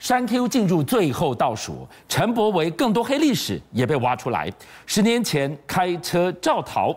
[0.00, 4.50] 三 Q 进入最后倒数，陈柏维更多黑历史也被挖出来。
[4.86, 6.94] 十年前开车肇逃，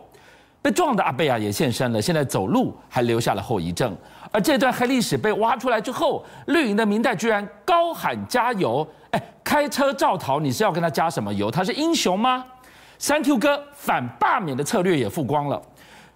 [0.62, 3.96] 被撞的阿贝啊也现身了，现在走路还留下了后遗症。
[4.32, 8.88] 而这段黑历史被挖出来之后，绿营的民代居然高喊加油！
[9.10, 11.50] 哎，开车肇逃，你是要跟他加什么油？
[11.50, 12.46] 他是英雄吗？
[13.00, 15.60] 三 Q 哥反罢免的策略也曝光了，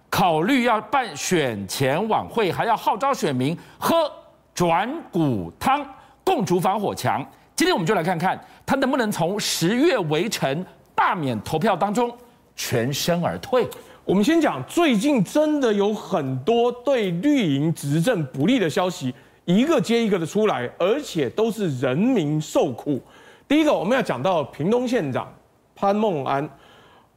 [0.08, 4.10] 考虑要办选前晚会，还要号召选民喝
[4.54, 5.84] 转骨汤。
[6.26, 7.24] 共筑防火墙。
[7.54, 12.12] 今天我们就来看看他能不能从十月围城罢免投票当中
[12.56, 13.66] 全身而退。
[14.04, 23.00] 我们先讲，最近真的有很多对绿营执政不利的消息，一个接一个的出来，而且都是人民受苦。
[23.46, 25.32] 第一个，我们要讲到屏东县长
[25.74, 26.48] 潘孟安，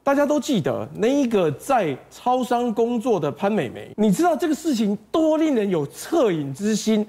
[0.03, 7.05] 大家都记得那一个在超商工作的潘美眉，你知道这个事情多令人有恻隐之心。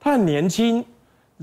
[0.00, 0.84] 她很年轻。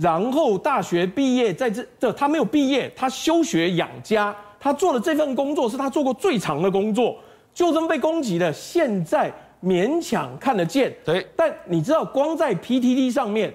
[0.02, 7.16] 然后大学毕业，在这这他没有毕业，他休学养家，他做的这份工作是他做过最长的工作，
[7.54, 9.32] 就这么被攻击了，现在
[9.64, 10.92] 勉强看得见。
[11.06, 13.54] 对，但你知道，光在 PTT 上面，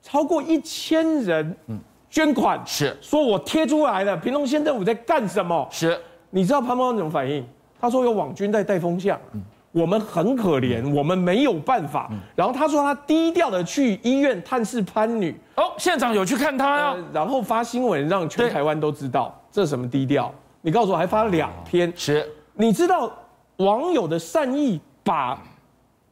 [0.00, 1.56] 超过一千人
[2.08, 5.66] 捐款，嗯、是说我贴出来了，屏东县政府在干什么？
[5.72, 7.44] 是，你知道潘邦安怎么反应？
[7.80, 9.18] 他说有网军在带风向。
[9.32, 9.42] 嗯
[9.72, 12.10] 我们很可怜，我们没有办法。
[12.34, 15.34] 然后他说他低调的去医院探视潘女。
[15.56, 16.96] 哦，县长有去看他呀？
[17.12, 20.32] 然后发新闻让全台湾都知道，这什么低调？
[20.60, 21.92] 你告诉我，还发了两篇。
[21.94, 23.10] 是，你知道
[23.58, 25.40] 网友的善意把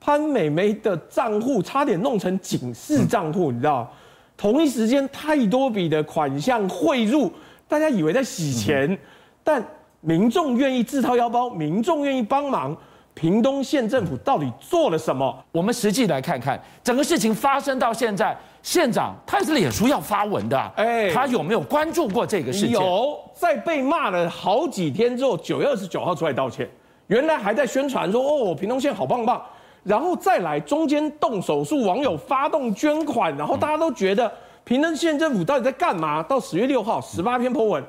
[0.00, 3.90] 潘美眉的账户差点弄成警示账户，你知道？
[4.36, 7.32] 同一时间太多笔的款项汇入，
[7.66, 8.96] 大家以为在洗钱，
[9.42, 9.60] 但
[10.00, 12.76] 民众愿意自掏腰包，民众愿意帮忙。
[13.18, 15.36] 屏东县政府到底做了什么？
[15.50, 22.70] 我们实际来看看整个事情发生到现在，县长他是脸书要发文的，哎，他有没有关注过这个事情？
[22.70, 26.70] 有，在被骂了好几天之后，九月二十九号出来道歉。
[27.08, 29.42] 原来还在宣传说哦，屏东县好棒棒，
[29.82, 36.22] 然后再来中间动手术，网友发动捐款，然后大家都觉得屏东县政府到底在干嘛？
[36.22, 37.82] 到十月六号，十八篇 po 文，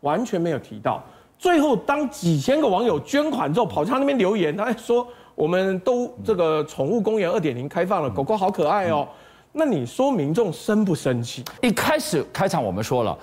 [0.00, 1.00] 完全没有提到。
[1.44, 5.06] 最后，当几千个网友捐款之后，跑去他那边留言，他还说
[5.36, 9.06] ：“我们都这个宠物公园二点零开放了，狗狗好可爱哦。”
[9.52, 11.44] 那你说民众生不生气？
[11.60, 13.14] 一开始开场我们说了，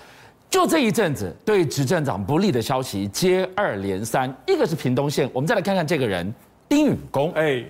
[0.51, 4.31] 就这一阵子对执政党不利的消息接二连三。
[4.45, 6.31] 一个是屏东县，我们再来看看这个人
[6.69, 7.31] 丁允恭。
[7.33, 7.65] 哎，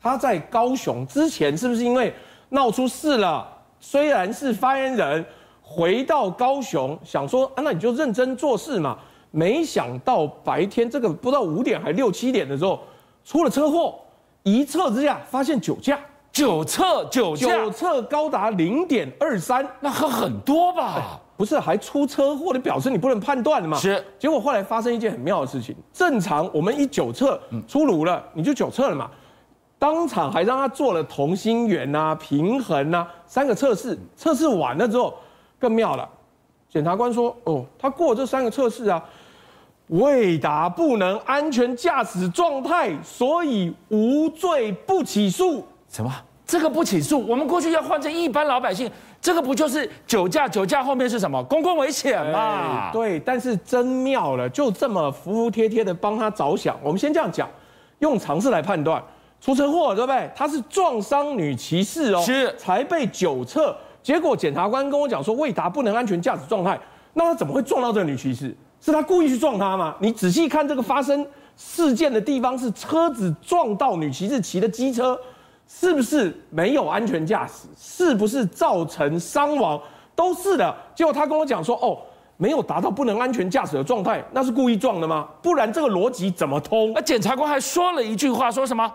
[0.00, 2.14] 他在高雄之前是不是因为
[2.50, 3.44] 闹出事了？
[3.80, 5.26] 虽然是发言人，
[5.60, 8.96] 回到高雄想说啊，那你就认真做事嘛。
[9.32, 12.78] 没想到白天这个不知道五点还六七点的时候
[13.24, 13.98] 出了车祸，
[14.42, 15.98] 一测之下发现酒驾，
[16.30, 21.18] 酒测酒驾，酒测高达零点二三，那喝很多吧？
[21.34, 23.76] 不是，还出车祸你表示你不能判断的嘛？
[23.78, 24.04] 是。
[24.18, 29.10] 结果后来发生一件很妙的事情，正常我们一酒测出炉了，你就酒测了嘛，
[29.78, 35.14] 当场还让他做了同心圆啊、平衡啊三个测试，测试完了之后
[35.58, 36.06] 更妙了，
[36.68, 39.02] 检察官说哦，他过这三个测试啊。
[39.88, 45.66] 未达不能安全驾驶状态，所以无罪不起诉。
[45.88, 46.10] 什么？
[46.46, 47.24] 这个不起诉？
[47.26, 50.46] 我们过去要换成一般老百姓，这个不就是酒驾？
[50.46, 51.42] 酒驾后面是什么？
[51.44, 52.90] 公共危险嘛？
[52.92, 56.76] 对，但是真妙了，就这么服服帖帖的帮他着想。
[56.82, 57.48] 我们先这样讲，
[58.00, 59.02] 用常识来判断，
[59.40, 60.30] 出车祸对不对？
[60.36, 66.78] 他是撞伤女骑士哦，是才被酒测，结果检察官跟我讲说未达不能安全驾驶状态，
[67.14, 68.54] 那他怎么会撞到这个女骑士？
[68.84, 69.94] 是他故意去撞他吗？
[70.00, 71.24] 你仔细看这个发生
[71.56, 75.16] 事件的地方，是车子撞到女骑士骑的机车，
[75.68, 77.68] 是不是没有安全驾驶？
[77.78, 79.80] 是不是造成伤亡？
[80.16, 80.76] 都是的。
[80.96, 81.96] 结果他跟我讲说，哦，
[82.36, 85.28] 没有达到不能安全驾驶的状态，那是故意撞的吗？
[85.40, 86.92] 不然这个逻辑怎么通？
[86.92, 88.92] 那检察官还说了一句话，说什么？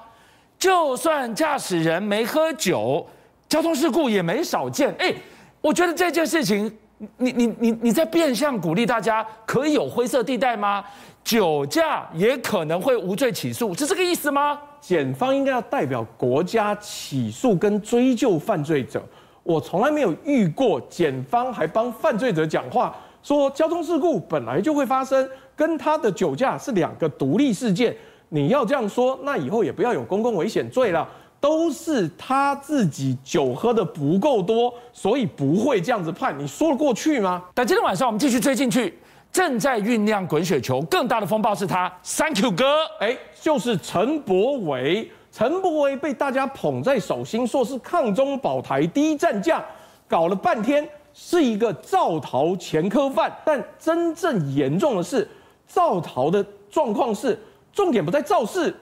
[0.59, 3.07] 就算驾驶人没喝酒，
[3.47, 4.93] 交通事故也没少见。
[4.99, 5.15] 哎，
[5.61, 6.77] 我觉得这件事情。
[7.17, 10.83] 你你你你在变相鼓励大家可以有灰色地带吗？
[11.23, 14.59] 酒驾也可能会无罪起诉，是这个意思吗？
[14.81, 19.03] 检方应该要代表国家起诉跟追究犯罪者。
[19.43, 27.95] 我从来没有遇过检方还帮犯罪者讲话，说交通事故本来就会发生，跟他的酒驾是两个独立事件。
[28.29, 31.07] 你要这样说，那以后也不要有公共危险罪了。
[31.39, 36.37] 都是他自己酒喝的不够多，所以不会这样子判。
[36.37, 37.43] 你说得过去吗？
[37.53, 38.97] 但今天晚上我们继续追进去，
[39.31, 42.65] 正在酝酿滚雪球，更大的风暴是他，Thank you 哥，
[42.99, 45.11] 哎，就是陈柏惟。
[45.31, 49.63] 陈柏惟被大家捧在手心，说是抗中保台第一战将，
[50.07, 55.29] 搞了半天，是一个造逃前科犯，但真正严重的是
[55.67, 57.39] 造逃的状况是
[57.71, 58.75] 重点不在肇事，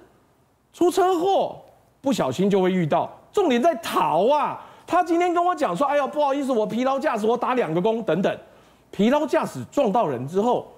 [0.72, 1.58] 出车祸
[2.06, 4.62] 不小心就会遇到，重点在逃啊！
[4.86, 8.38] 他今天跟我讲说：“哎呀，不好意思，我疲劳驾驶，我打两个工等等。”
[8.92, 10.72] 疲劳驾驶撞到人之后，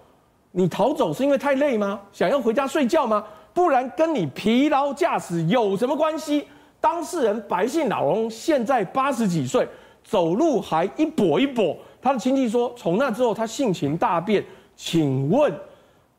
[0.51, 1.99] 你逃走是因为太累吗？
[2.13, 3.21] 想要回家睡觉吗？
[3.53, 6.47] 不然跟你疲劳驾驶有什么关系？
[6.79, 9.67] 当事人白姓老翁现在八十几岁。
[10.03, 14.41] 走路还一跛一跛，他的亲戚说，从那之后他性情大变。
[14.77, 15.51] 请问，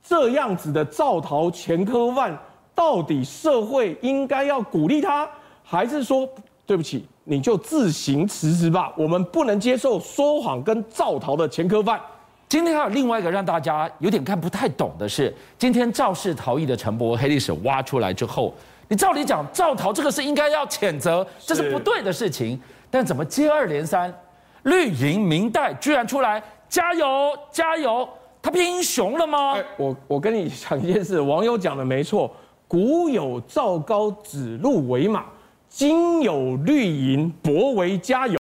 [0.02, 2.38] 这样子的造逃前科犯，
[2.78, 5.28] 到底社会应该要鼓励他，
[5.64, 6.28] 还是说
[6.64, 8.92] 对不起，你就自行辞职吧？
[8.96, 12.00] 我们不能接受说谎跟造逃的前科犯。
[12.48, 18.54] 今天还有另外一个让大家有点看不太懂的是，今天肇事逃逸的陈伯黑历史挖出来之后，
[18.86, 22.60] 你照理讲造逃这个是应该要谴责，这是不对的事情。
[22.92, 24.14] 但怎么接二连三，
[24.62, 28.08] 绿营明代居然出来加油加油，
[28.40, 29.54] 他变英雄了吗？
[29.54, 32.32] 欸、我我跟你讲一件事，网友讲的没错，
[32.68, 35.24] 古有赵高指鹿为马，
[35.70, 38.36] 今有绿营博为加油。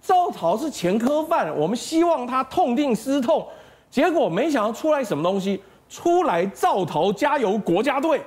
[0.00, 3.46] 赵桃是前科犯，我们希望他痛定思痛，
[3.88, 8.20] 结果没想到出来什么东西，出来赵桃加油国家队，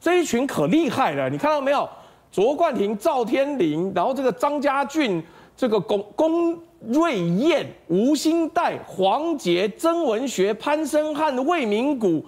[0.00, 1.88] 这一群可厉害了，你看到没有？
[2.32, 5.22] 卓冠廷、赵天麟，然后这个张家俊、
[5.56, 12.24] 这个龚龚瑞燕、吴欣岱、黄杰、曾文学、潘申汉、魏明谷，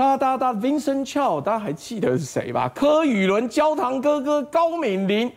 [0.00, 2.66] 哒哒哒，Vincent Chow，大家还记得是谁吧？
[2.74, 5.30] 柯宇伦、焦糖哥哥、高敏玲，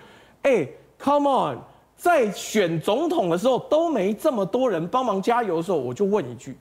[0.44, 0.65] 哎
[0.98, 1.57] ，Come on，
[1.98, 6.57] 在选总统的时候都没这么多人帮忙加油的时候，我就问一句：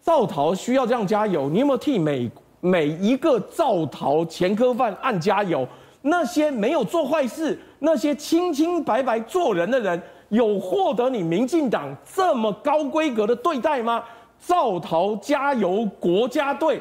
[0.00, 1.50] 肇逃需要这样加油？
[1.50, 2.30] 你有没有替每
[2.60, 5.66] 每一个肇逃前科犯案加油？
[6.02, 14.00] 那些没有做坏事、那些清清白白做人的人，有获得你民进党这么高规格的对待吗？
[14.38, 16.80] 肇逃加油国家队，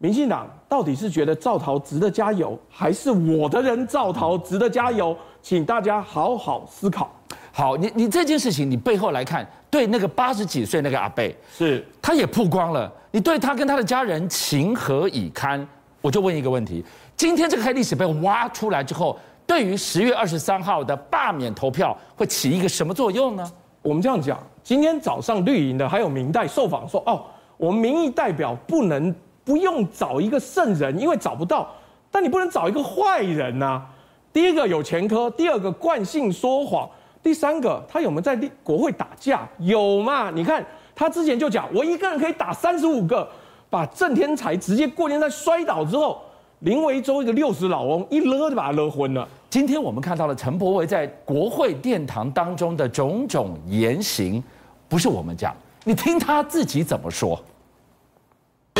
[0.00, 5.16] 民进党到底是觉得赵桃值得加油，还是我的人赵桃值得加油？
[5.42, 7.10] 请大家好好思考。
[7.50, 15.66] 好，你你这件事情，你背后来看，对那个八十几岁那个阿贝，是他也曝光了，你对他跟他的家人情何以堪？
[16.00, 16.84] 我就问一个问题。
[17.16, 19.18] 今天这个黑历史被挖出来之后，
[19.48, 23.52] 对于十月二十三号的罢免投票会起一个什么作用呢？
[23.82, 27.24] 我们这样讲，今天早上绿营的还有明代受访说，哦，
[27.56, 29.12] 我们民意代表不能
[29.48, 31.66] 不用找一个圣人，因为找不到，
[32.10, 33.82] 但你不能找一个坏人呐。
[34.30, 36.86] 第一个有前科，第二个惯性说谎，
[37.22, 39.48] 第三个他有没有在国会打架？
[39.60, 40.30] 有嘛？
[40.30, 40.62] 你看
[40.94, 43.26] 他之前就讲，我一个人可以打三十五个，
[43.70, 46.20] 把郑天才直接过肩在摔倒之后。
[46.58, 49.26] 林维洲一个六十老翁一勒就把他勒昏了。
[49.48, 54.44] 今天我们看到了陈柏惟在国会殿堂当中的种种言行，
[54.90, 57.40] 不是我们讲，你听他自己怎么说。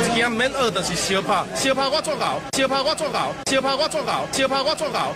[0.03, 5.15] 今免学的是小拍，小拍我做搞，相拍我做搞，相拍我做搞，相拍我做搞。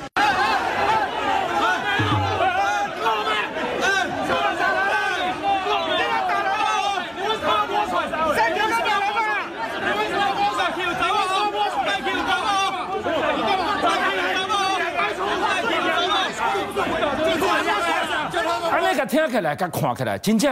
[19.09, 20.51] 听起来跟看起来，真正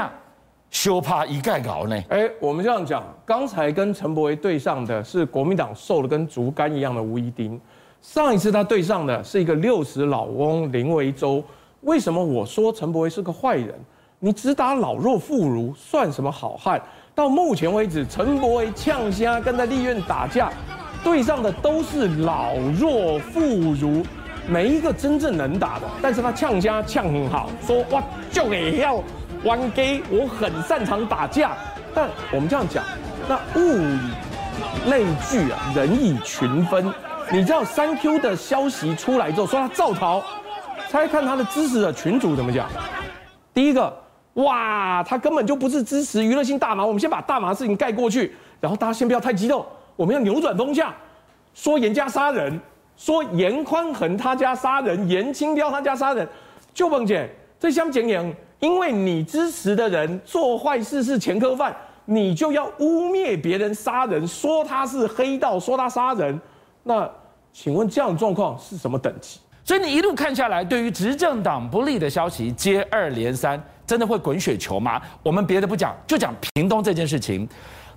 [0.70, 2.00] 修怕一概搞呢。
[2.08, 7.60] 哎，我们这样讲，刚才跟陈柏惟对上的是国民党瘦的跟竹竿一样的吴一丁，
[8.00, 11.42] 上一次他对上的是一个六十老翁林维洲。
[11.82, 13.74] 为什么我说陈柏惟是个坏人？
[14.18, 16.80] 你只打老弱妇孺，算什么好汉？
[17.14, 20.52] 到目前为止，陈柏惟呛虾跟在立院打架，
[21.02, 23.40] 对上的都是老弱妇
[23.74, 24.04] 孺。
[24.48, 29.02] 没一个真正能打的，但是他呛家呛很好，说哇就也要
[29.44, 31.52] 玩 gay，我很擅长打架。
[31.94, 32.84] 但我们这样讲，
[33.28, 36.92] 那物以类聚啊，人以群分。
[37.32, 40.22] 你知道三 Q 的消息出来之后，说他造逃，
[40.88, 42.68] 猜看他的支持的群主怎么讲？
[43.54, 43.96] 第一个，
[44.34, 49.64] 哇，他根本就不是支持娱乐性大麻，我们先把大麻事情盖过去，然后大家先不要太激动，
[49.96, 50.92] 我们要扭转风向，
[51.54, 52.60] 说严家杀人。
[52.96, 56.28] 说严宽恒他家杀人，严清标他家杀人，
[56.74, 61.74] 就蹦姐，这相简言，因为你支持的人做坏事是前科犯，
[62.04, 66.38] 你就要污蔑别人杀人，说他是黑道，说他杀人，
[66.82, 67.10] 那
[67.52, 69.40] 请问这样的状况是什么等级？
[69.64, 75.00] 所以你一路看下来，对于执政党不利的消息接二连三，真的会滚雪球吗？
[75.22, 77.48] 我们别的不讲，就讲屏东这件事情，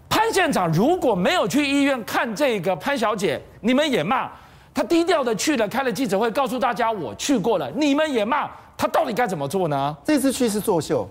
[0.07, 4.29] 潘县长如果没有去医院看这个潘小姐，你们也骂。
[4.75, 7.69] 他低调的去了，开了记者会，告诉大家我去过了。
[7.75, 9.95] 你们也骂他，到底该怎么做呢？
[10.03, 11.07] 这次去是作秀，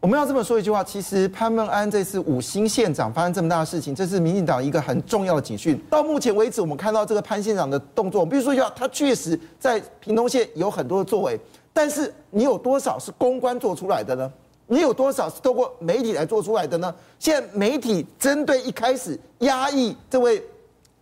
[0.00, 5.76] 我们要这么说一句话，其实潘孟安这次五星县长发生这么大的事情，这是民进党一个很重要的警讯。
[5.90, 11.38] 到目前为止，我们看到这个潘县长的动作，我们必须说一句话，他确实在屏东县有很多的作为，
[11.72, 14.30] 但是你有多少是公关做出来的呢？
[14.70, 16.94] 你有多少是透过媒体来做出来的呢？
[17.18, 20.40] 现在媒体针对一开始压抑这位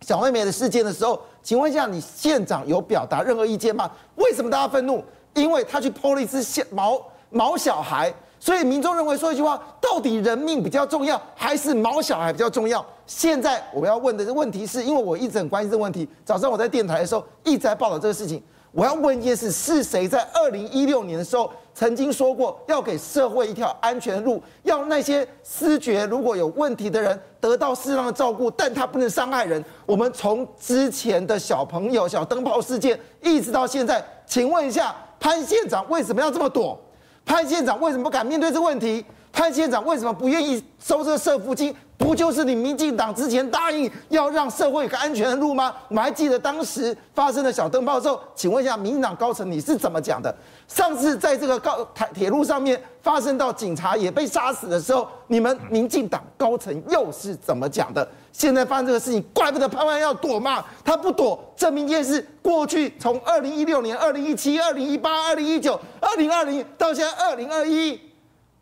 [0.01, 3.91] 小妹妹的事件的时候，请问一下，你县长有表达任何意见吗？
[4.15, 5.03] 为什么大家愤怒？
[5.37, 8.13] 因为他去剖了一只小毛毛小孩。
[8.39, 12.85] 所以民众认为说一句话，到底人命比较重要，还是毛小孩比较重要？
[13.07, 16.07] 现在我们要问的问题是，因为我一直很关心这个问题。
[16.23, 18.41] 早上我在电台的时候一直在报道这个事情。
[18.71, 29.63] 我要问一件事：是谁在二零一六年的时候曾经说过要给社会一条安全路，要那些思觉如果有问题的人得到适当的照顾，但他不能伤害人？
[29.85, 36.79] 我们从之前的小朋友小灯泡事件一直到现在，请问一下潘县长为什么要这么躲？
[37.25, 39.05] 潘县长为什么不敢面对这个问题？
[39.37, 41.71] 潘县长为什么不愿意收这个社福金？
[41.95, 45.71] 不就是你民进党之前答应要让社会有个安全的路吗？
[45.89, 50.35] 我们还记得当时发生的小灯泡的时候，请问一下，民进党高层你是怎么讲的？
[50.67, 58.07] 上次在这个高台铁路上面发生到警察也被杀死的时候，你们民进党高层又是怎么讲的？
[58.31, 67.99] 现在发生这个事情，怪不得潘万要躲嘛，他不躲，证明一件事：过去从二零一六年、二零一七、二零一八、二零一九、二零二零到现在二零二一，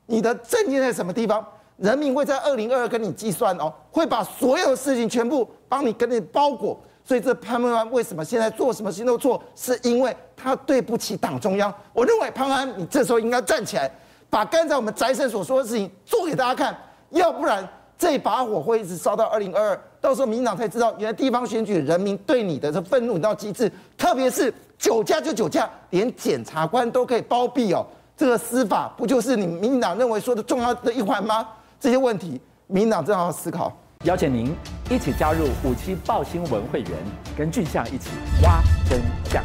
[0.05, 1.45] 你的证件在什么地方？
[1.77, 6.79] 人民会在二零二二跟你计算哦，会把所有的事情全部帮你跟你包裹。
[7.03, 9.41] 所以这潘文安为什么现在做什么事情都错？
[9.55, 11.73] 是因为他对不起党中央。
[11.93, 13.91] 我认为潘安，你这时候应该站起来，
[14.29, 16.77] 把刚才我们翟生所说的事情做给大家看，
[17.09, 17.67] 要不然。
[17.97, 27.85] 这把火会一直烧到二零二二，到时候民党才知道，原来地方选举人民对你的这愤怒到极致，特别是酒驾就酒驾，连检察官都可以包庇哦，
[28.17, 31.45] 这个司法不就是你民进党认为说的重要的一环吗？
[31.79, 33.75] 这些问题，民进党正好思考。
[34.05, 34.55] 邀请您
[34.89, 36.91] 一起加入五七报新闻会员，
[37.37, 38.11] 跟俊相一起
[38.43, 39.43] 挖真相。